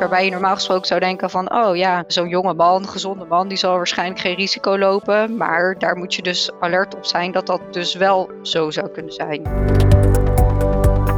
[0.00, 3.58] Waarbij je normaal gesproken zou denken van, oh ja, zo'n jonge man, gezonde man, die
[3.58, 5.36] zal waarschijnlijk geen risico lopen.
[5.36, 9.12] Maar daar moet je dus alert op zijn dat dat dus wel zo zou kunnen
[9.12, 9.42] zijn.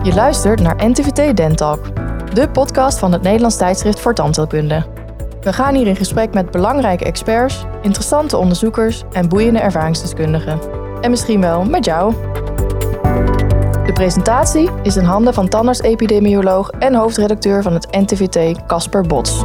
[0.03, 1.85] Je luistert naar NTVT Dentalk,
[2.35, 4.87] de podcast van het Nederlands tijdschrift voor tandheelkunde.
[5.41, 10.61] We gaan hier in gesprek met belangrijke experts, interessante onderzoekers en boeiende ervaringsdeskundigen.
[11.01, 12.15] En misschien wel met jou.
[13.93, 19.45] De presentatie is in handen van tandarts-epidemioloog en hoofdredacteur van het NTVT, Casper Bots.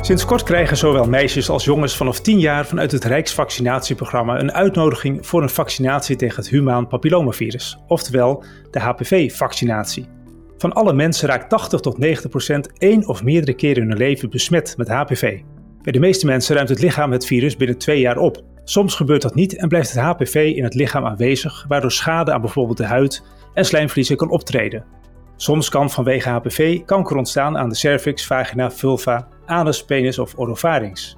[0.00, 5.26] Sinds kort krijgen zowel meisjes als jongens vanaf 10 jaar vanuit het Rijksvaccinatieprogramma een uitnodiging
[5.26, 10.06] voor een vaccinatie tegen het humaan papillomavirus, oftewel de HPV-vaccinatie.
[10.58, 14.30] Van alle mensen raakt 80 tot 90 procent één of meerdere keren in hun leven
[14.30, 15.40] besmet met HPV.
[15.82, 18.51] Bij de meeste mensen ruimt het lichaam het virus binnen twee jaar op.
[18.64, 22.40] Soms gebeurt dat niet en blijft het HPV in het lichaam aanwezig, waardoor schade aan
[22.40, 23.22] bijvoorbeeld de huid
[23.54, 24.84] en slijmvliezen kan optreden.
[25.36, 31.16] Soms kan vanwege HPV kanker ontstaan aan de cervix, vagina, vulva, anus, penis of oropharynx.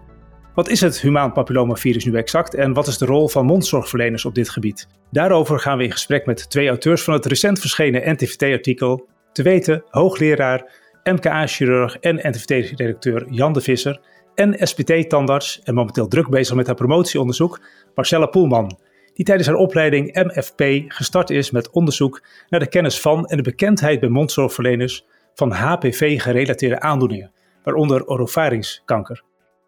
[0.54, 4.34] Wat is het humaan papillomavirus nu exact en wat is de rol van mondzorgverleners op
[4.34, 4.88] dit gebied?
[5.10, 9.84] Daarover gaan we in gesprek met twee auteurs van het recent verschenen NTVT-artikel, te weten
[9.90, 10.70] hoogleraar,
[11.04, 14.00] MKA-chirurg en NTVT-redacteur Jan de Visser
[14.34, 17.60] en SPT-tandarts en momenteel druk bezig met haar promotieonderzoek
[17.94, 18.78] Marcella Poelman,
[19.14, 23.42] die tijdens haar opleiding MFP gestart is met onderzoek naar de kennis van en de
[23.42, 27.32] bekendheid bij mondzorgverleners van HPV-gerelateerde aandoeningen,
[27.62, 29.22] waaronder oropharynxkanker.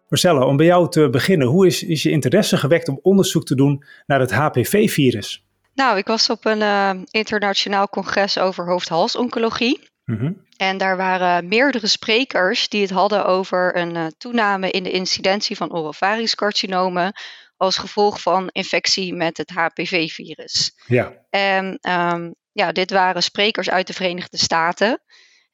[0.09, 3.55] Marcella, om bij jou te beginnen, hoe is, is je interesse gewekt om onderzoek te
[3.55, 5.45] doen naar het HPV-virus?
[5.73, 9.79] Nou, ik was op een uh, internationaal congres over hoofd-halsoncologie.
[10.05, 14.91] Mm En daar waren meerdere sprekers die het hadden over een uh, toename in de
[14.91, 17.13] incidentie van oropharynxcarcinomen
[17.57, 20.71] als gevolg van infectie met het HPV-virus.
[20.85, 21.13] Ja.
[21.29, 25.01] En um, ja, dit waren sprekers uit de Verenigde Staten.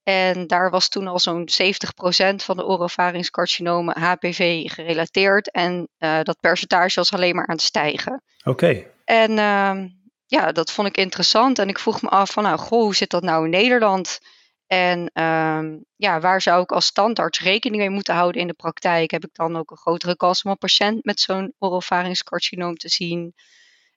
[0.04, 5.52] En daar was toen al zo'n 70% van de oropharynxcarcinomen HPV gerelateerd.
[5.52, 8.24] En uh, dat percentage was alleen maar aan het stijgen.
[8.44, 8.50] Oké.
[8.50, 8.92] Okay.
[9.06, 9.90] En uh,
[10.26, 11.60] ja, dat vond ik interessant.
[11.60, 14.20] En ik vroeg me af van, nou, goh, hoe zit dat nou in Nederland?
[14.68, 19.12] En um, ja, waar zou ik als standaard rekening mee moeten houden in de praktijk?
[19.12, 23.34] Heb ik dan ook een grotere kans om een patiënt met zo'n oropharynxcarcinoom te zien?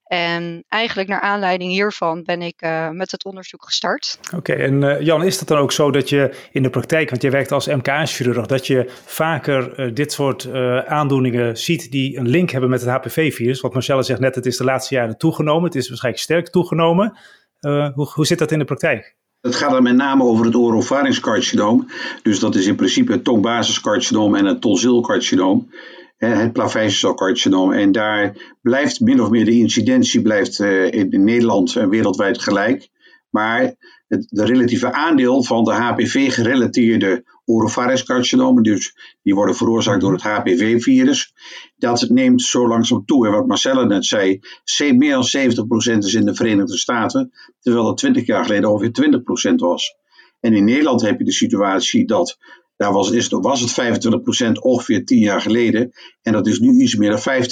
[0.06, 4.18] En eigenlijk naar aanleiding hiervan ben ik uh, met het onderzoek gestart.
[4.34, 7.22] Oké, en uh, Jan, is dat dan ook zo dat je in de praktijk, want
[7.22, 10.52] jij werkt als MK-chirurg, dat je vaker uh, dit soort
[10.86, 13.60] aandoeningen ziet die een link hebben met het HPV-virus?
[13.60, 17.18] Want Marcella zegt net, het is de laatste jaren toegenomen, het is waarschijnlijk sterk toegenomen.
[17.94, 19.16] hoe, hoe zit dat in de praktijk?
[19.40, 21.86] Het gaat er met name over het oropharynxcarcinoom.
[22.22, 25.68] Dus dat is in principe het tongbasiscarcinoom en het tonsilcarcinoom
[26.16, 27.72] het plaveiselcarcinoom.
[27.72, 32.88] En daar blijft min of meer de incidentie blijft, uh, in, Nederland en wereldwijd gelijk.
[33.30, 33.74] Maar
[34.08, 41.34] het de relatieve aandeel van de HPV-gerelateerde oropharynxcarcinomen, dus die worden veroorzaakt door het HPV-virus,
[41.76, 43.26] dat neemt zo langzaam toe.
[43.26, 44.40] En wat Marcella net zei,
[44.78, 45.26] meer dan
[45.94, 49.20] 70% is in de Verenigde Staten, terwijl dat 20 jaar geleden ongeveer
[49.52, 49.96] 20% was.
[50.40, 52.38] En in Nederland heb je de situatie dat
[52.76, 54.04] daar was, is, was het
[54.48, 55.92] 25% ongeveer 10 jaar geleden.
[56.22, 57.44] En dat is nu iets meer dan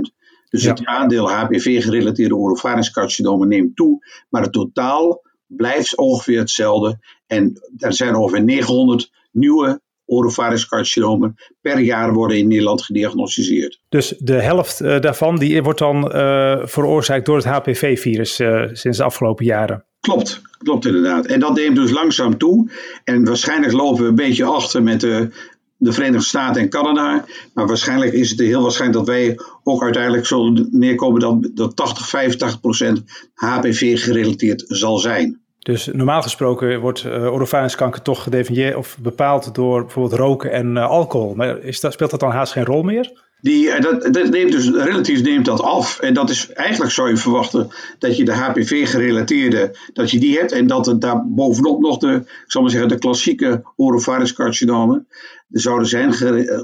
[0.48, 4.06] Dus het aandeel HPV-gerelateerde oropharynxcarcinomen neemt toe.
[4.28, 6.98] Maar het totaal blijft ongeveer hetzelfde.
[7.26, 13.80] En er zijn ongeveer 900 nieuwe oropharynxcarcinomen per jaar worden in Nederland gediagnosticeerd.
[13.88, 18.70] Dus de helft uh, daarvan die wordt dan uh, veroorzaakt door het HPV-virus uh, eh,
[18.72, 19.84] sinds de afgelopen jaren?
[20.00, 21.26] Klopt, klopt inderdaad.
[21.26, 22.70] En dat neemt dus langzaam toe.
[23.04, 25.28] En waarschijnlijk lopen we een beetje achter met de,
[25.76, 27.24] de Verenigde Staten en Canada.
[27.54, 32.08] Maar waarschijnlijk is het heel waarschijnlijk dat wij ook uiteindelijk zullen neerkomen dat, dat 80,
[32.08, 33.02] 85 procent
[33.34, 35.40] HPV gerelateerd zal zijn.
[35.68, 37.28] Dus normaal gesproken wordt uh,
[38.02, 41.34] toch gedefinieerd of bepaald door bijvoorbeeld roken en uh, alcohol.
[41.34, 43.27] Maar is speelt dat dan haast geen rol meer?
[43.40, 45.98] Die, eh, dat, dat neemt dus relatief neemt dat af.
[45.98, 47.68] En dat is eigenlijk zou je verwachten
[47.98, 50.52] dat je de HPV-gerelateerde, dat je die hebt.
[50.52, 55.06] En dat er daar bovenop nog de, ik zal maar zeggen, de klassieke oropharynxcarcinomen
[55.48, 56.14] zouden zijn.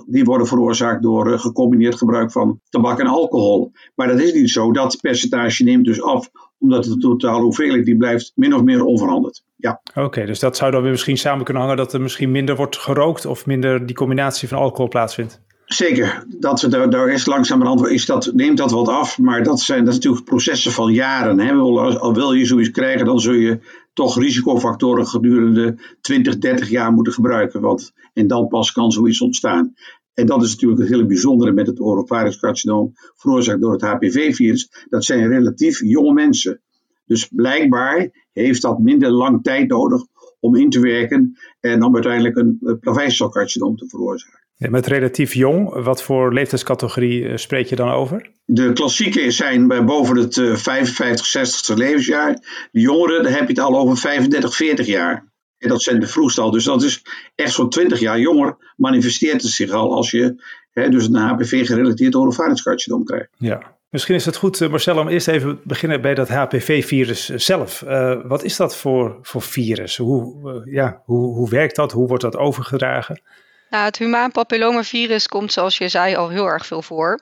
[0.06, 3.72] Die worden veroorzaakt door uh, gecombineerd gebruik van tabak en alcohol.
[3.94, 4.72] Maar dat is niet zo.
[4.72, 9.44] Dat percentage neemt dus af, omdat de totale hoeveelheid die blijft min of meer onveranderd.
[9.56, 9.80] Ja.
[9.94, 12.76] Oké, dus dat zou dan weer misschien samen kunnen hangen dat er misschien minder wordt
[12.76, 15.42] gerookt of minder die combinatie van alcohol plaatsvindt.
[15.66, 19.84] Zeker, dat, daar, daar is langzamerhand is dat, neemt dat wat af, maar dat zijn,
[19.84, 21.38] dat natuurlijk processen van jaren.
[21.38, 21.52] Hè.
[21.52, 23.58] Al, wil je zoiets krijgen, dan zul je
[23.92, 27.60] toch risicofactoren gedurende 20, 30 jaar moeten gebruiken.
[27.60, 29.74] Want, en dan pas kan zoiets ontstaan.
[30.14, 34.86] En dat is natuurlijk het hele bijzondere met het oropharynxcarcinoom, veroorzaakt door het HPV-virus.
[34.88, 36.60] Dat zijn relatief jonge mensen.
[37.06, 40.02] Dus blijkbaar heeft dat minder lang tijd nodig
[40.40, 44.43] om in te werken en dan uiteindelijk een plaveisselcarcinoom te veroorzaken.
[44.70, 48.30] Met relatief jong, wat voor leeftijdscategorie spreek je dan over?
[48.44, 52.32] De klassieken zijn bij boven het 55, 60ste levensjaar.
[52.70, 55.32] De jongeren, daar heb je het al over 35, 40 jaar.
[55.58, 56.50] En dat zijn de vroegste al.
[56.50, 57.02] Dus dat is
[57.34, 62.14] echt zo'n 20 jaar jonger manifesteert het zich al als je hè, dus een HPV-gerelateerd
[62.14, 63.28] orovaringscarcinoom krijgt.
[63.38, 67.82] Ja, Misschien is het goed, eh, Marcel, om eerst even beginnen bij dat HPV-virus zelf.
[67.86, 69.96] Uh, wat is dat voor, voor virus?
[69.96, 71.92] Hoe, uh, ja, hoe, hoe werkt dat?
[71.92, 73.20] Hoe wordt dat overgedragen?
[73.68, 77.20] Nou, het humaan papillomavirus komt, zoals je zei, al heel erg veel voor.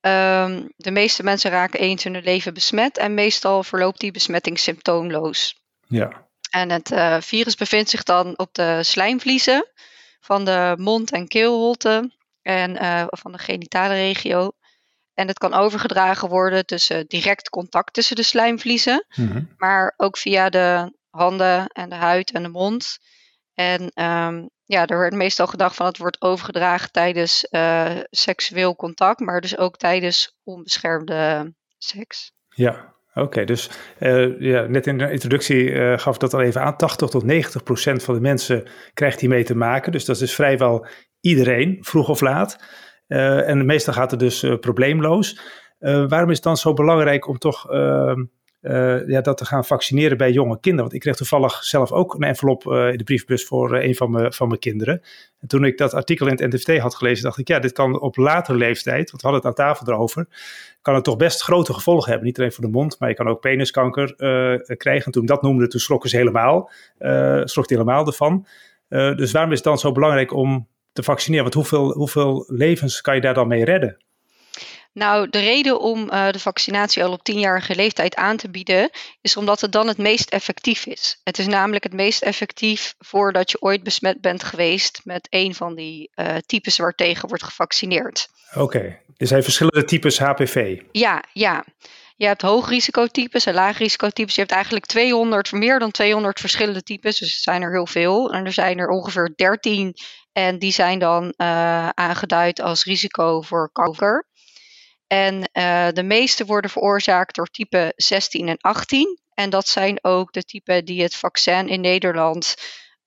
[0.00, 4.58] Um, de meeste mensen raken eens in hun leven besmet en meestal verloopt die besmetting
[4.58, 5.56] symptoomloos.
[5.86, 6.26] Ja.
[6.50, 9.66] En het uh, virus bevindt zich dan op de slijmvliezen
[10.20, 12.12] van de mond- en keelholte
[12.42, 14.52] en uh, van de genitale regio.
[15.14, 19.54] En het kan overgedragen worden tussen direct contact tussen de slijmvliezen, mm-hmm.
[19.56, 22.98] maar ook via de handen en de huid en de mond.
[23.54, 29.20] En um, ja, er wordt meestal gedacht van het wordt overgedragen tijdens uh, seksueel contact,
[29.20, 32.32] maar dus ook tijdens onbeschermde seks.
[32.48, 33.70] Ja, Oké, dus
[34.00, 36.76] uh, ja, net in de introductie uh, gaf dat al even aan.
[36.76, 39.92] 80 tot 90 procent van de mensen krijgt hiermee te maken.
[39.92, 40.86] Dus dat is vrijwel
[41.20, 42.58] iedereen, vroeg of laat.
[43.08, 45.40] Uh, en meestal gaat het dus probleemloos.
[45.78, 48.24] waarom is het dan zo belangrijk om toch ehm,
[48.64, 50.80] uh, ja, dat te gaan vaccineren bij jonge kinderen.
[50.80, 53.94] Want ik kreeg toevallig zelf ook een envelop uh, in de briefbus voor uh, een
[53.94, 55.02] van, me, van mijn kinderen.
[55.40, 58.00] En toen ik dat artikel in het NTFT had gelezen, dacht ik, ja, dit kan
[58.00, 60.26] op latere leeftijd, want we hadden het aan tafel erover,
[60.82, 62.26] kan het toch best grote gevolgen hebben.
[62.26, 64.14] Niet alleen voor de mond, maar je kan ook peniskanker
[64.76, 65.04] krijgen.
[65.04, 66.70] En toen dat noemde, toen schrokken ze helemaal,
[67.44, 68.46] schrok helemaal ervan.
[68.88, 71.42] dus waarom is het dan zo belangrijk om te vaccineren?
[71.42, 74.03] Want hoeveel, hoeveel levens kan je daar dan mee redden?
[74.94, 79.36] Nou, de reden om uh, de vaccinatie al op tienjarige leeftijd aan te bieden, is
[79.36, 81.20] omdat het dan het meest effectief is.
[81.24, 85.74] Het is namelijk het meest effectief voordat je ooit besmet bent geweest met een van
[85.74, 88.28] die uh, types waartegen wordt gevaccineerd.
[88.52, 89.00] Oké, okay.
[89.16, 90.80] er zijn verschillende types HPV.
[90.92, 91.64] Ja, ja.
[92.16, 94.34] Je hebt hoogrisicotypes en laagrisicotypes.
[94.34, 97.18] Je hebt eigenlijk 200, meer dan 200 verschillende types.
[97.18, 98.32] Dus er zijn er heel veel.
[98.32, 99.94] En er zijn er ongeveer 13.
[100.32, 104.26] En die zijn dan uh, aangeduid als risico voor kanker.
[105.14, 109.18] En uh, de meeste worden veroorzaakt door type 16 en 18.
[109.34, 112.54] En dat zijn ook de typen die het vaccin in Nederland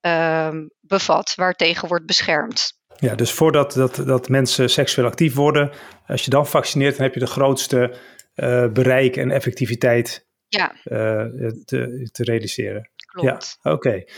[0.02, 0.48] uh,
[0.80, 2.72] bevat, waartegen wordt beschermd.
[2.96, 5.70] Ja, dus voordat dat, dat mensen seksueel actief worden,
[6.06, 7.96] als je dan vaccineert, dan heb je de grootste
[8.34, 10.74] uh, bereik en effectiviteit ja.
[10.84, 11.26] Eh,
[11.64, 12.90] te, te realiseren.
[12.96, 13.58] Klopt.
[13.62, 13.88] Ja, oké.
[13.88, 14.08] Okay.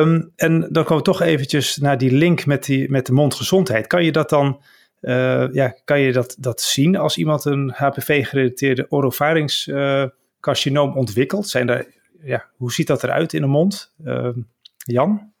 [0.00, 3.86] Um, en dan komen we toch eventjes naar die link met, die, met de mondgezondheid.
[3.86, 4.62] Kan je dat dan
[5.04, 11.48] uh, ja, kan je dat, dat zien als iemand een HPV-gerelateerde orovaringscarcinoom uh, ontwikkelt?
[11.48, 11.86] Zijn er,
[12.22, 13.92] ja, hoe ziet dat eruit in de mond?
[14.04, 14.28] Uh,
[14.76, 15.32] Jan?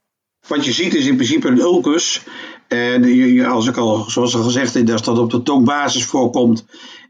[0.46, 2.22] Wat je ziet is in principe een ulcus.
[2.68, 6.64] En je, als ik al, zoals al gezegd, is dat op de tongbasis voorkomt.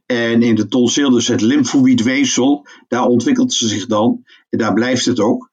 [0.06, 4.24] En in de tonsil, dus het lymfoïdweefsel, daar ontwikkelt ze zich dan.
[4.50, 5.50] En daar blijft het ook.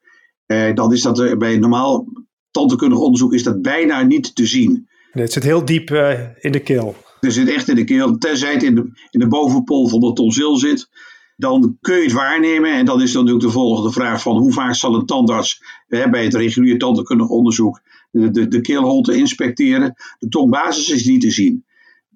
[0.73, 2.07] Dan is dat bij normaal
[2.51, 4.89] tandheelkundig onderzoek is dat bijna niet te zien.
[5.11, 6.95] Het zit heel diep uh, in de keel.
[7.19, 8.17] Het zit echt in de keel.
[8.17, 10.89] Tenzij het in de, in de bovenpol van de tonsil zit,
[11.35, 12.73] dan kun je het waarnemen.
[12.73, 16.09] En dan is dan natuurlijk de volgende vraag van hoe vaak zal een tandarts hè,
[16.09, 17.81] bij het regulier tandheelkundig onderzoek
[18.11, 19.95] de, de, de keelholte inspecteren.
[20.19, 21.65] De tongbasis is niet te zien.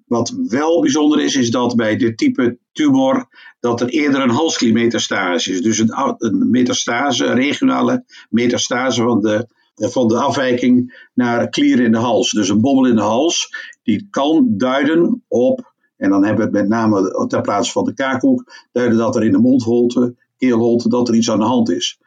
[0.06, 3.28] Wat wel bijzonder is, is dat bij dit type tumor
[3.60, 5.62] dat er eerder een halskliermetastase is.
[5.62, 11.92] Dus een, een metastase, een regionale metastase van de van de afwijking naar klier in
[11.92, 12.30] de hals.
[12.30, 13.48] Dus een bobbel in de hals,
[13.82, 17.94] die kan duiden op, en dan hebben we het met name ter plaatse van de
[17.94, 21.98] kaakhoek, duiden dat er in de mondholte, keelholte, dat er iets aan de hand is.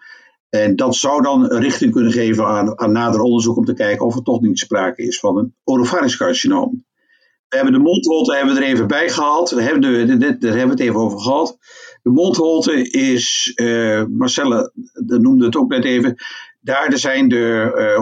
[0.49, 4.15] En dat zou dan richting kunnen geven aan, aan nader onderzoek om te kijken of
[4.15, 6.83] er toch niet sprake is van een oropharynx-carcinoom.
[7.47, 9.49] We hebben de mondholte hebben we er even bij gehaald.
[9.49, 11.57] We hebben daar hebben we het even over gehad.
[12.01, 14.71] De mondholte is, uh, Marcelle
[15.05, 16.15] noemde het ook net even,
[16.69, 17.99] daar zijn de uh,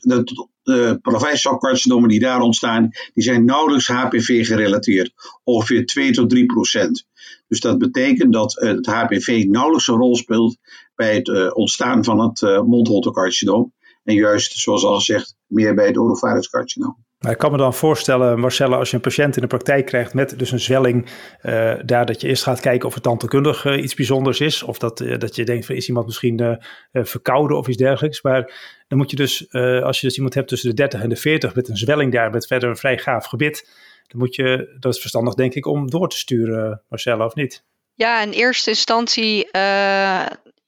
[0.00, 0.24] de,
[0.62, 5.12] de die daar ontstaan, die zijn nauwelijks HPV gerelateerd.
[5.44, 7.06] Ongeveer 2 tot 3 procent.
[7.48, 10.56] Dus dat betekent dat uh, het HPV nauwelijks een rol speelt
[10.94, 13.72] bij het uh, ontstaan van het uh, mondholtecarcinoom.
[14.04, 16.96] En juist, zoals al gezegd, meer bij het orofariscarcinoom.
[17.20, 20.14] Maar ik kan me dan voorstellen, Marcella, als je een patiënt in de praktijk krijgt
[20.14, 21.06] met dus een zwelling,
[21.42, 24.62] uh, daar dat je eerst gaat kijken of het tandheelkundig uh, iets bijzonders is.
[24.62, 26.58] Of dat, uh, dat je denkt, van, is iemand misschien
[26.92, 28.22] verkouden of iets dergelijks.
[28.22, 28.52] Maar
[28.88, 31.54] dan moet je dus, als je dus iemand hebt tussen de 30 en de 40
[31.54, 33.68] met een zwelling daar, met verder een vrij gaaf gebit.
[34.06, 37.64] Dan moet je, dat is verstandig denk ik, om door te sturen, Marcella, of niet?
[37.94, 39.48] Ja, in eerste instantie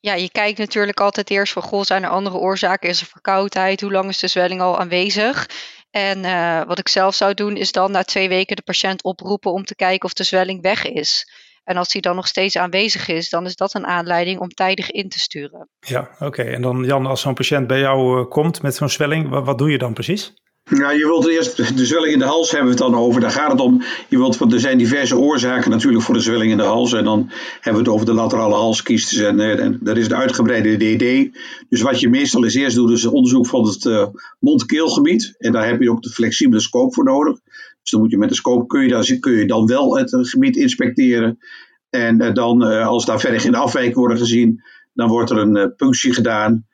[0.00, 2.88] Ja, je kijkt natuurlijk altijd eerst van, goh, zijn er andere oorzaken?
[2.88, 3.80] Is er verkoudheid?
[3.80, 5.46] Hoe lang is de zwelling al aanwezig?
[5.92, 9.52] En uh, wat ik zelf zou doen, is dan na twee weken de patiënt oproepen
[9.52, 11.26] om te kijken of de zwelling weg is.
[11.64, 14.90] En als die dan nog steeds aanwezig is, dan is dat een aanleiding om tijdig
[14.90, 15.68] in te sturen.
[15.80, 16.42] Ja, oké.
[16.42, 19.58] En dan Jan, als zo'n patiënt bij jou uh, komt met zo'n zwelling, wat, wat
[19.58, 20.34] doe je dan precies?
[20.70, 23.20] Ja, je wilt eerst de zwelling in de hals hebben we het dan over.
[23.20, 23.82] Daar gaat het om.
[24.08, 26.92] Je wilt, want er zijn diverse oorzaken natuurlijk voor de zwelling in de hals.
[26.92, 29.18] En dan hebben we het over de laterale halskiestes.
[29.18, 31.34] En, eh, dat is de uitgebreide DD.
[31.68, 34.06] Dus wat je meestal is eerst doet, is onderzoek van het uh,
[34.38, 35.34] mond-keelgebied.
[35.38, 37.38] En daar heb je ook de flexibele scope voor nodig.
[37.82, 40.16] Dus dan moet je met de scope, kun je, dan, kun je dan wel het
[40.20, 41.38] gebied inspecteren.
[41.90, 46.66] En dan, als daar verder geen afwijking worden gezien, dan wordt er een punctie gedaan.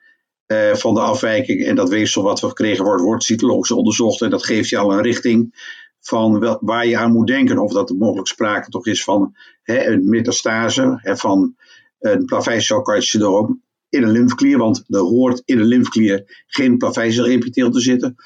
[0.52, 1.64] Uh, van de afwijking.
[1.64, 4.22] En dat weefsel wat we gekregen wordt, wordt cytologisch onderzocht.
[4.22, 5.54] En dat geeft je al een richting
[6.00, 7.58] van wel, waar je aan moet denken.
[7.58, 11.56] Of dat er mogelijk sprake toch is van hè, een metastase, hè, van
[11.98, 14.58] een plaveiselcarcinoom in een lymfeklier.
[14.58, 18.16] Want er hoort in een lymfeklier geen plaveiselepitheel te zitten.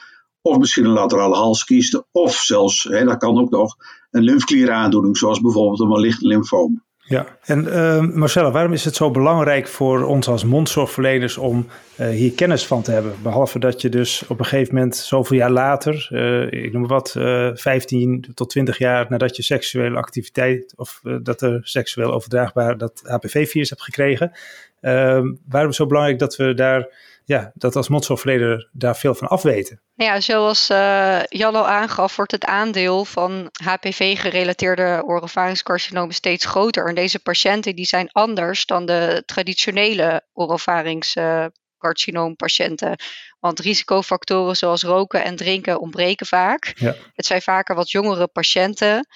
[0.42, 2.06] Of misschien een laterale halskieste.
[2.12, 3.76] Of zelfs, hè, dat kan ook nog,
[4.10, 5.16] een lymfeklieraandoening.
[5.16, 6.82] Zoals bijvoorbeeld een licht lymfoom.
[7.04, 11.66] Ja, en uh, Marcella, waarom is het zo belangrijk voor ons als mondzorgverleners om
[12.00, 13.14] uh, hier kennis van te hebben?
[13.22, 17.10] Behalve dat je dus op een gegeven moment, zoveel jaar later, uh, ik noem wat,
[17.54, 23.70] 15 tot 20 jaar nadat je seksuele activiteit of dat er seksueel overdraagbaar dat HPV-virus
[23.70, 24.32] hebt gekregen,
[24.80, 26.88] ehm, waarom is het zo belangrijk dat we daar
[27.24, 29.82] ja, dat als mondzorgverlener daar veel van afweten.
[29.94, 36.88] Ja, zoals uh, Jan al aangaf, wordt het aandeel van HPV-gerelateerde orovaringscarcinomen steeds groter.
[36.88, 42.96] En deze patiënten die zijn anders dan de traditionele orovaringscarcinoompatiënten.
[43.40, 46.72] Want risicofactoren zoals roken en drinken ontbreken vaak.
[46.74, 46.94] Ja.
[47.14, 49.06] Het zijn vaker wat jongere patiënten.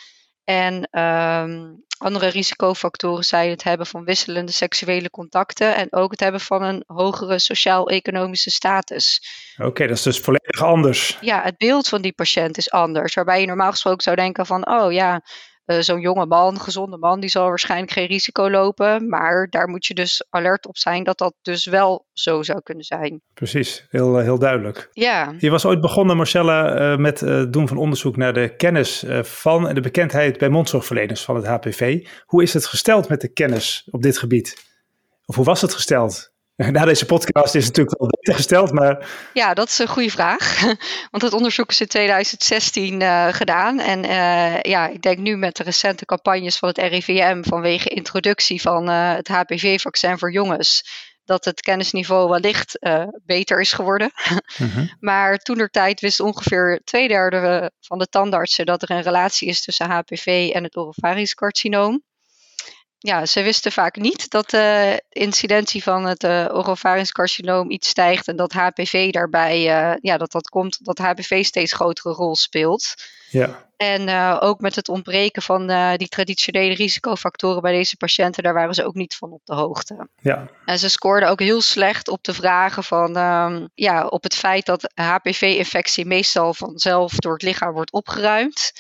[0.45, 6.41] En um, andere risicofactoren zijn het hebben van wisselende seksuele contacten en ook het hebben
[6.41, 9.21] van een hogere sociaal-economische status.
[9.57, 11.19] Oké, dat is dus volledig anders.
[11.21, 13.15] Ja, het beeld van die patiënt is anders.
[13.15, 15.23] Waarbij je normaal gesproken zou denken van, oh ja,
[15.67, 19.09] uh, zo'n jonge man, gezonde man, die zal waarschijnlijk geen risico lopen.
[19.09, 22.85] Maar daar moet je dus alert op zijn dat dat dus wel zo zou kunnen
[22.85, 23.21] zijn.
[23.35, 24.89] Precies, heel, eh, heel duidelijk.
[24.93, 25.35] Ja.
[25.39, 29.69] Je was ooit begonnen, Marcella, uh, met het doen van onderzoek naar de kennis van
[29.69, 32.07] en de bekendheid bij mondzorgverleners van het HPV.
[32.27, 34.65] Hoe is het gesteld met de kennis op dit gebied?
[35.27, 36.35] Of hoe was het gesteld?
[36.73, 39.09] Na deze podcast is het natuurlijk wel beter gesteld, maar...
[39.33, 40.61] Ja, dat is een goede vraag.
[41.11, 43.79] Want het onderzoek is in 2016 uh, gedaan.
[43.79, 48.61] En uh, ja, ik denk nu met de recente campagnes van het RIVM vanwege introductie
[48.61, 50.85] van uh, het HPV-vaccin voor jongens,
[51.25, 52.79] dat het kennisniveau wellicht
[53.25, 54.11] beter is geworden.
[54.57, 54.91] -hmm.
[55.01, 59.49] maar toen der tijd wist ongeveer twee derde van de tandartsen dat er een relatie
[59.49, 62.03] is tussen HPV en het orovaringscarcinoom
[63.07, 68.37] ja, ze wisten vaak niet dat de incidentie van het uh, orovaringscarcinoom iets stijgt en
[68.37, 72.95] dat HPV daarbij, uh, ja, dat dat komt, dat HPV steeds grotere rol speelt.
[73.31, 73.65] Ja.
[73.77, 78.75] En uh, ook met het ontbreken van die traditionele risicofactoren bij deze patiënten, daar waren
[78.75, 80.09] ze ook niet van op de hoogte.
[80.21, 80.49] Ja.
[80.65, 84.67] En ze scoorden ook heel slecht op de vragen van, um, ja, op het feit
[84.67, 88.73] dat HPV-infectie meestal vanzelf door het lichaam wordt opgeruimd.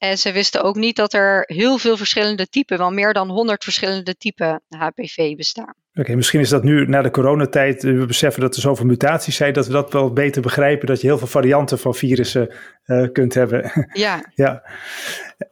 [0.00, 3.64] En ze wisten ook niet dat er heel veel verschillende typen, wel meer dan 100
[3.64, 5.74] verschillende typen HPV bestaan.
[5.90, 9.36] Oké, okay, misschien is dat nu na de coronatijd, we beseffen dat er zoveel mutaties
[9.36, 12.54] zijn, dat we dat wel beter begrijpen, dat je heel veel varianten van virussen
[12.86, 13.70] uh, kunt hebben.
[13.92, 14.24] Ja.
[14.34, 14.62] ja.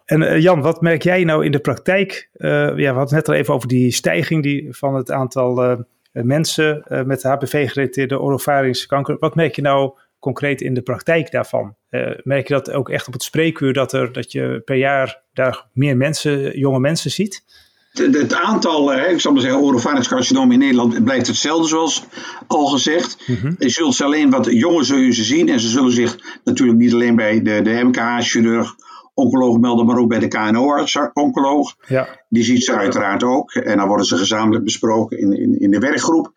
[0.05, 2.31] En uh, Jan, wat merk jij nou in de praktijk?
[2.35, 5.85] Uh, ja, we hadden het net al even over die stijging die, van het aantal
[6.12, 9.17] mensen met HPV-gerelateerde orovaringskanker.
[9.19, 11.77] Wat merk je nou concreet in de praktijk daarvan?
[11.91, 15.23] Uh, merk je dat ook echt op het spreekuur dat, er, dat je per jaar
[15.33, 17.45] daar meer mensen, jonge mensen ziet?
[17.93, 22.05] Het, het aantal, hè, ik zal maar zeggen, orovaringscarcinomen in Nederland blijft hetzelfde zoals
[22.47, 23.19] al gezegd.
[23.27, 23.55] Mm -hmm.
[23.59, 26.93] Je zult ze alleen wat jonger zullen ze zien en ze zullen zich natuurlijk niet
[26.93, 28.75] alleen bij de, de MKH-chirurg
[29.15, 31.75] oncoloog melden, maar ook bij de KNO-oncoloog.
[31.87, 32.09] Ja.
[32.29, 33.53] Die ziet ze uiteraard ook.
[33.53, 36.33] En dan worden ze gezamenlijk besproken in, in, in de werkgroep.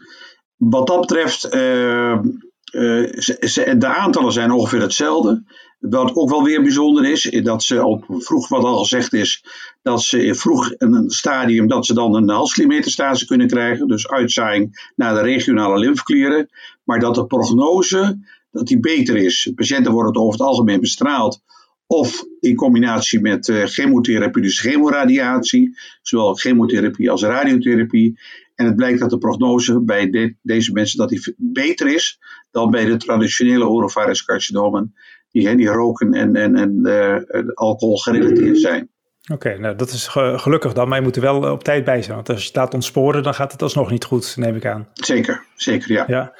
[0.56, 2.22] Wat dat betreft, uh, ze,
[2.72, 5.44] de aantallen zijn ongeveer hetzelfde.
[5.80, 9.46] Wat ook wel weer bijzonder is, dat ze op vroeg, wat al gezegd is,
[9.82, 14.92] dat ze in vroeg een stadium dat ze dan een halsklimetastase kunnen krijgen, dus uitzaaiing
[14.96, 16.50] naar de regionale lymfeklieren,
[16.84, 18.20] maar dat de prognose
[18.52, 19.52] dat die beter is.
[19.56, 21.42] Patiënten worden over het algemeen bestraald
[21.92, 28.20] of in combinatie met uh, chemotherapie, dus chemoradiatie, zowel chemotherapie als radiotherapie.
[28.56, 32.20] En het blijkt dat de prognose bij de, deze mensen dat die beter is
[32.52, 34.94] dan bij de traditionele orovaringscarcinomen,
[35.32, 38.91] die, die roken en, en, en uh, alcohol gerelateerd zijn.
[39.30, 42.16] Oké, nou dat is gelukkig dan, maar je moet er wel op tijd bij zijn.
[42.16, 44.88] Want als je het laat ontsporen, dan gaat het alsnog niet goed, neem ik aan.
[44.94, 46.04] Zeker, zeker, ja.
[46.08, 46.32] ja.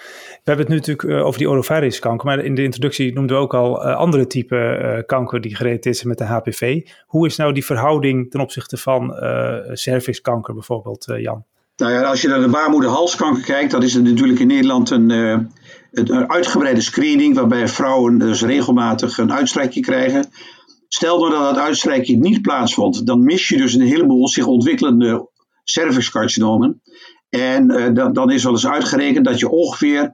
[0.44, 3.42] We hebben het nu natuurlijk eh, over die orovariuskanker, maar in de introductie noemden we
[3.42, 6.82] ook al uh, andere typen uh, kanker die gerelateerd zijn met de HPV.
[7.06, 9.14] Hoe is nou die verhouding ten opzichte van
[9.74, 11.46] cervixkanker bijvoorbeeld, Jan?
[11.76, 15.10] Nou ja, als je naar de baarmoederhalskanker kijkt, dan is er natuurlijk in Nederland een,
[15.92, 20.26] een uitgebreide screening waarbij vrouwen dus regelmatig een uitstrijkje krijgen.
[20.94, 25.30] Stel nou dat het uitstrijkje niet plaatsvond, dan mis je dus een heleboel zich ontwikkelende
[25.64, 26.82] cervixcarcinomen.
[27.30, 30.14] En uh, dan, dan is wel eens uitgerekend dat je ongeveer,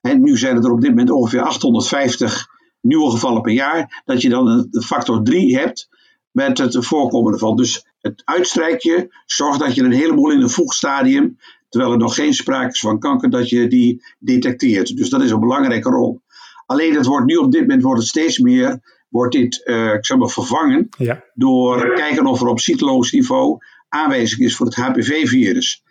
[0.00, 2.46] en nu zijn er op dit moment ongeveer 850
[2.80, 5.88] nieuwe gevallen per jaar, dat je dan een factor 3 hebt
[6.30, 7.56] met het voorkomen ervan.
[7.56, 12.14] Dus het uitstrijkje zorgt dat je een heleboel in een vroeg stadium, terwijl er nog
[12.14, 14.96] geen sprake is van kanker, dat je die detecteert.
[14.96, 16.20] Dus dat is een belangrijke rol.
[16.66, 20.06] Alleen het wordt nu op dit moment wordt het steeds meer wordt dit uh, ik
[20.06, 21.24] zeg maar, vervangen ja.
[21.34, 25.82] door kijken of er op cytologisch niveau aanwijzing is voor het HPV-virus.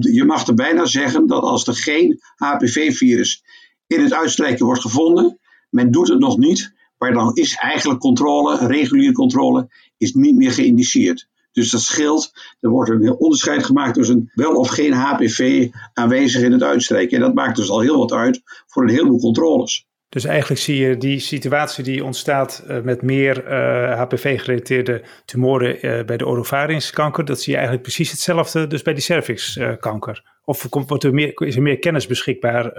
[0.00, 3.44] Je mag er bijna zeggen dat als er geen HPV-virus
[3.86, 5.38] in het uitstrijken wordt gevonden,
[5.70, 10.52] men doet het nog niet, maar dan is eigenlijk controle, reguliere controle, is niet meer
[10.52, 11.28] geïndiceerd.
[11.52, 12.32] Dus dat scheelt.
[12.60, 17.16] Er wordt een onderscheid gemaakt tussen wel of geen HPV aanwezig in het uitstrijken.
[17.16, 19.86] En dat maakt dus al heel wat uit voor een heleboel controles.
[20.16, 25.86] Dus eigenlijk zie je die situatie die ontstaat uh, met meer uh, eh, HPV-gerelateerde tumoren
[25.86, 30.24] uh, bij de orovaringskanker, dat zie je eigenlijk precies hetzelfde dus bij die cervixkanker.
[30.44, 32.72] of komt, wordt er meer, is er meer kennis beschikbaar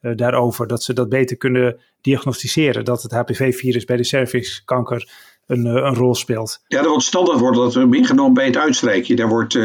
[0.00, 5.08] daarover, dat ze dat beter kunnen diagnosticeren, dat het HPV-virus bij de cervixkanker
[5.46, 6.62] een, een rol speelt?
[6.66, 9.16] Ja, er wordt standaard wordt dat ingenomen bij het uitstrijkje.
[9.16, 9.58] Daar wordt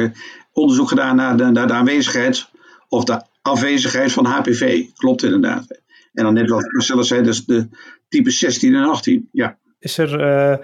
[0.52, 2.50] onderzoek gedaan naar de, naar de aanwezigheid
[2.90, 4.84] of de afwezigheid van HPV.
[4.96, 5.84] Klopt inderdaad.
[6.16, 7.68] En dan net wat Marcella zei, dus de
[8.10, 9.30] type 16 en 18.
[9.32, 9.58] Ja.
[9.80, 10.58] Is er uh,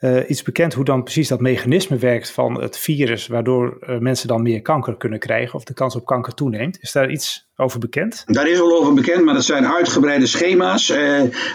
[0.00, 4.28] uh, iets bekend hoe dan precies dat mechanisme werkt van het virus, waardoor uh, mensen
[4.28, 6.78] dan meer kanker kunnen krijgen of de kans op kanker toeneemt?
[6.80, 8.22] Is daar iets over bekend?
[8.26, 10.88] Daar is wel over bekend, maar dat zijn uitgebreide schema's,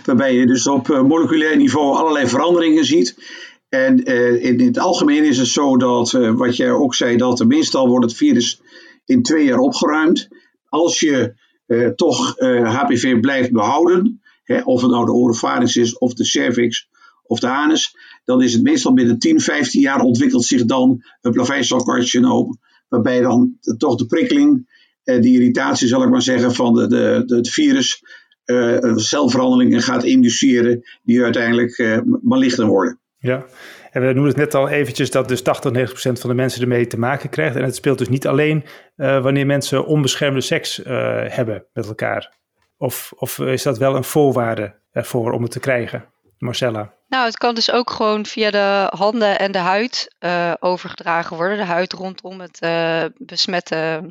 [0.05, 3.15] waarbij je dus op moleculair niveau allerlei veranderingen ziet.
[3.69, 7.87] En in, in, het algemeen is het zo dat, wat jij ook zei, dat meestal
[7.87, 8.61] wordt het virus
[9.05, 10.27] in twee jaar opgeruimd.
[10.69, 11.33] Als je
[11.67, 16.13] uh, toch uh, eh, HPV blijft behouden, hè, of het nou de orofarinx is, of
[16.13, 16.89] de cervix,
[17.23, 21.31] of de anus, dan is het meestal binnen 10, 15 jaar ontwikkeld zich dan een
[21.31, 24.55] plaveiselcarcinoom, waarbij dan toch de prikkeling,
[25.03, 28.03] uh, de irritatie zal ik maar zeggen, van de, de, het virus
[28.95, 32.99] celveranderingen gaat induceren die uiteindelijk maligner worden.
[33.25, 33.45] Ja,
[33.91, 36.61] en we noemden het net al eventjes dat dus 80, 90 procent van de mensen
[36.61, 37.55] ermee te maken krijgt.
[37.55, 38.65] En het speelt dus niet alleen
[38.97, 40.85] uh, wanneer mensen onbeschermde seks uh,
[41.27, 42.33] hebben met elkaar.
[42.77, 46.05] Of, of is dat wel een voorwaarde ervoor om het te krijgen?
[46.37, 46.93] Marcella?
[47.07, 51.57] Nou, het kan dus ook gewoon via de handen en de huid uh, overgedragen worden.
[51.57, 52.59] De huid rondom het
[53.17, 54.09] besmette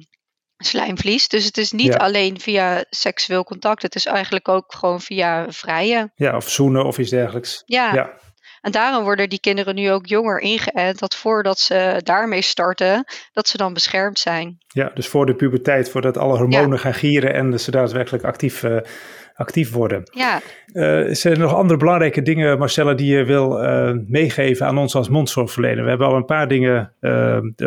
[0.57, 1.29] slijmvlies.
[1.29, 1.96] Dus het is niet ja.
[1.96, 3.83] alleen via seksueel contact.
[3.83, 6.12] Het is eigenlijk ook gewoon via vrije.
[6.14, 7.62] Ja, of zoenen of iets dergelijks.
[7.66, 7.94] Ja.
[7.94, 8.11] ja.
[8.64, 13.48] En daarom worden die kinderen nu ook jonger ingeënt, dat voordat ze daarmee starten, dat
[13.48, 14.59] ze dan beschermd zijn.
[14.68, 18.77] Ja, dus voor de puberteit, voordat alle hormonen gaan gieren en ze daadwerkelijk actief, uh,
[19.35, 20.03] actief worden.
[20.12, 20.40] Ja.
[20.72, 24.94] Uh, zijn er nog andere belangrijke dingen, Marcella, die je wil uh, meegeven aan ons
[24.94, 25.83] als mondzorgverlener?
[25.83, 26.92] We hebben al een paar dingen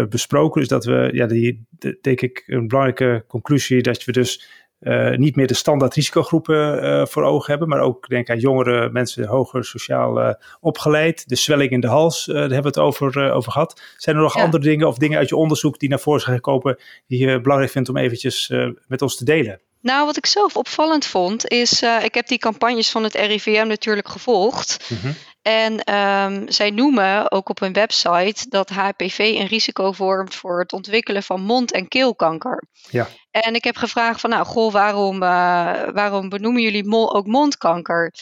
[0.10, 4.48] besproken, dus dat we, ja, die, de, denk ik, een belangrijke conclusie, dat we dus
[5.16, 9.28] niet meer de standaard risicogroepen uh, voor ogen hebben, maar ook denk aan jongere mensen,
[9.28, 11.30] hoger sociaal uh, opgeleid.
[11.30, 13.82] De zwelling in de hals, daar hebben we het over, over gehad.
[13.98, 14.44] Zijn er nog ja.
[14.44, 17.72] andere dingen of dingen uit je onderzoek die naar voren zijn gekomen die je belangrijk
[17.72, 18.54] vindt om eventjes
[18.88, 19.62] met ons te delen?
[19.82, 24.08] Nou, wat ik zelf opvallend vond, is, ik heb die campagnes van het RIVM natuurlijk
[24.08, 24.90] gevolgd.
[24.90, 25.16] Mm -hmm.
[25.48, 30.74] En um, zij noemen ook op hun website dat HPV een risico vormt voor het
[30.74, 32.64] ontwikkelen van mond- en keelkanker.
[32.90, 33.08] Ja.
[33.32, 35.30] En ik heb gevraagd van, nou, goh, waarom, uh,
[35.94, 38.14] waarom benoemen jullie mo ook mondkanker?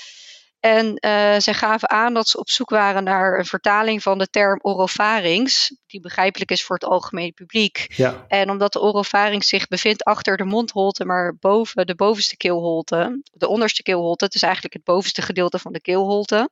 [0.60, 4.28] En uh, zij gaven aan dat ze op zoek waren naar een vertaling van de
[4.28, 7.86] term orofarinx, die begrijpelijk is voor het algemene publiek.
[7.96, 8.26] Ja.
[8.28, 13.48] En omdat de orofarinx zich bevindt achter de mondholte, maar boven de bovenste keelholte, de
[13.48, 16.50] onderste keelholte, het is eigenlijk het bovenste gedeelte van de keelholte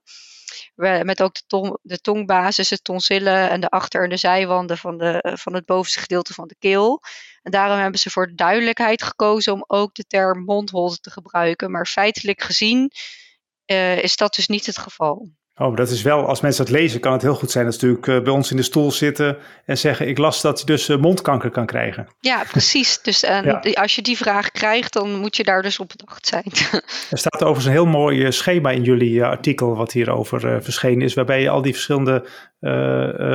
[1.04, 4.98] met ook de, tong, de tongbasis, de tonsillen en de achter- en de zijwanden van,
[4.98, 7.02] de, eh, van het bovenste gedeelte van de keel.
[7.42, 11.72] En daarom hebben ze voor de duidelijkheid gekozen om ook de term mondholte te gebruiken.
[11.72, 12.92] Maar feitelijk gezien
[13.66, 15.30] uh, is dat dus niet het geval.
[15.56, 17.66] Oh, dat is wel, als mensen dat lezen, kan het heel goed zijn.
[17.66, 20.60] Dat ze natuurlijk uh, bij ons in de stoel zitten en zeggen: Ik las dat
[20.60, 22.08] je dus uh, mondkanker kan krijgen.
[22.20, 23.02] Ja, precies.
[23.02, 23.60] Dus ja.
[23.74, 26.44] als je die vraag krijgt, dan moet je daar dus op bedacht zijn.
[27.12, 31.42] er staat overigens een heel mooi schema in jullie artikel, wat hierover verschenen is, waarbij
[31.42, 32.28] je al die verschillende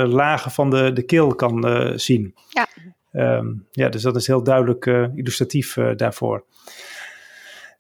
[0.07, 2.35] lagen van de, de keel kan zien.
[2.49, 2.67] Ja.
[3.13, 6.45] Um, ja, dus dat is heel duidelijk illustratief daarvoor.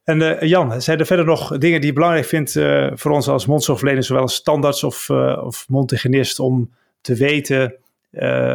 [0.08, 3.28] En uh, Jan, zijn er verder nog dingen die je belangrijk vindt uh, voor ons
[3.28, 7.74] als mondzorgverlener, zowel als standaards of, uh, of mondhygiënist, om te weten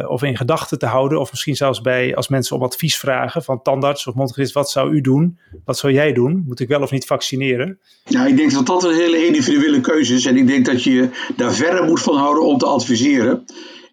[0.08, 3.62] of in gedachten te houden, of misschien zelfs bij als mensen om advies vragen van
[3.62, 5.38] tandarts of mondhygiënist, wat zou u doen?
[5.64, 6.44] Wat zou jij doen?
[6.46, 7.78] Moet ik wel of niet vaccineren?
[8.04, 11.08] Ja, ik denk dat dat een hele individuele keuze is en ik denk dat je
[11.36, 13.44] daar verder moet van houden om te adviseren.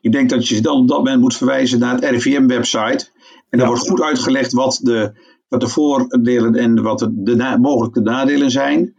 [0.02, 3.08] Ik denk dat je dan op dat moment moet verwijzen naar het RIVM-website.
[3.50, 5.12] En daar wordt goed uitgelegd wat de
[5.52, 8.96] wat de voordelen en wat de, de mogelijke nadelen zijn.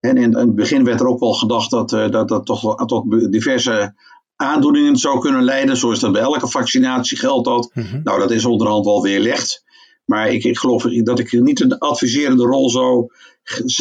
[0.00, 3.32] En in, het begin werd er ook wel gedacht dat uh, dat, dat toch tot
[3.32, 3.94] diverse
[4.36, 7.70] aandoeningen zou kunnen leiden, zoals dat bij elke vaccinatie geldt dat.
[7.74, 8.00] Mhm.
[8.02, 9.64] Nou, dat is onderhand wel weerlegd.
[10.04, 13.06] Maar ik, ik geloof dat ik niet een adviserende rol zou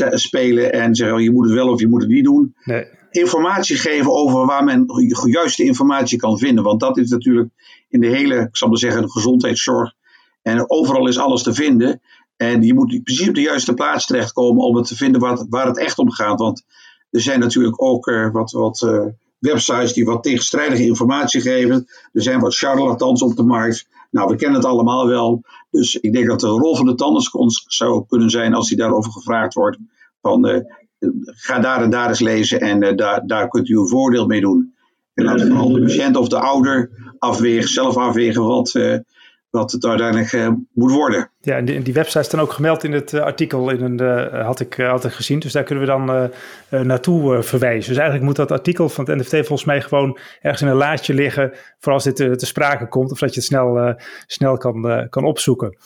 [0.09, 2.55] spelen en zeggen: je moet het wel of je moet het niet doen.
[2.63, 2.85] Nee.
[3.09, 4.85] Informatie geven over waar men
[5.25, 6.63] juiste informatie kan vinden.
[6.63, 7.49] Want dat is natuurlijk
[7.89, 9.93] in de hele, ik zal maar zeggen, de gezondheidszorg
[10.45, 12.01] en overal is alles te vinden.
[12.38, 15.67] En je moet precies op de juiste plaats terechtkomen om het te vinden wat, waar
[15.67, 16.39] het echt om gaat.
[16.39, 16.63] Want
[17.10, 19.05] er zijn natuurlijk ook uh, wat, wat uh,
[19.39, 21.88] websites die wat tegenstrijdige informatie geven.
[22.12, 23.88] Er zijn wat charlatans op de markt.
[24.12, 25.41] Nou, we kennen het allemaal wel.
[25.69, 29.12] Dus ik denk dat de rol van de tandarts zou kunnen zijn als die daarover
[29.12, 29.77] gevraagd wordt.
[30.21, 30.60] Van uh,
[31.25, 34.73] ga daar en daar eens lezen en daar, daar kunt u een voordeel mee doen.
[35.13, 38.73] En laat vooral de patiënt of de ouder afwegen, zelf afwegen wat,
[39.55, 41.29] wat het uiteindelijk uh, moet worden.
[41.41, 44.59] Ja, en die, website staan ook gemeld in het uh, artikel, in een, uh, had,
[44.59, 45.39] ik, ik gezien.
[45.39, 46.31] Dus daar kunnen we dan
[46.87, 47.89] naartoe verwijzen.
[47.89, 51.13] Dus eigenlijk moet dat artikel van het NFT volgens mij gewoon ergens in een laadje
[51.13, 51.51] liggen...
[51.79, 53.95] voor als dit te sprake komt, of dat je het snel,
[54.27, 55.77] snel kan, kan opzoeken.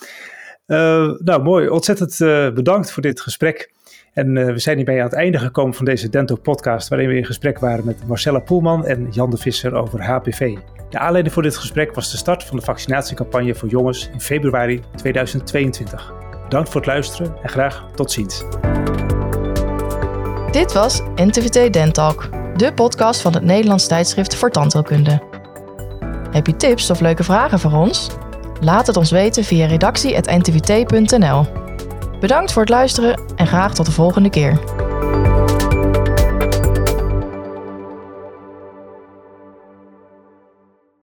[0.66, 1.68] nou, mooi.
[1.68, 2.16] Ontzettend
[2.54, 3.72] bedankt voor dit gesprek.
[4.12, 7.58] En we zijn hierbij aan het einde gekomen van deze Dento-podcast, waarin we in gesprek
[7.58, 10.56] waren met Marcella Poelman en Jan de Visser over HPV.
[10.90, 14.82] De aanleiding voor dit gesprek was de start van de vaccinatiecampagne voor jongens in februari
[14.96, 16.12] 2022.
[16.42, 18.44] Bedankt voor het luisteren en graag tot ziens.
[20.50, 25.22] Dit was NTVT Dentalk, de podcast van het Nederlands tijdschrift voor tandheelkunde.
[26.30, 28.10] Heb je tips of leuke vragen voor ons?
[28.60, 31.46] Laat het ons weten via redactie.ntvt.nl.
[32.20, 34.58] Bedankt voor het luisteren en graag tot de volgende keer.